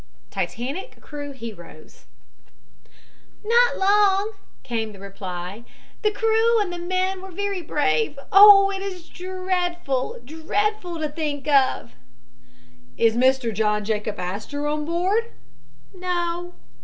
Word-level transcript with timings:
TITANIC 0.31 0.99
CREW 0.99 1.31
HEROES 1.31 2.05
"Not 3.43 3.77
long," 3.77 4.31
came 4.63 4.93
the 4.93 4.99
reply? 4.99 5.63
"The 6.01 6.09
crew 6.09 6.59
and 6.59 6.73
the 6.73 6.79
men 6.79 7.21
were 7.21 7.29
very 7.29 7.61
brave. 7.61 8.17
Oh, 8.31 8.71
it 8.71 8.81
is 8.81 9.07
dreadful 9.07 10.19
dreadful 10.25 10.97
to 11.01 11.07
think 11.09 11.47
of!" 11.47 11.91
"Is 12.97 13.15
Mr. 13.15 13.53
John 13.53 13.85
Jacob 13.85 14.19
Astor 14.19 14.65
on 14.65 14.85
board?" 14.85 15.25
"No." 15.93 16.53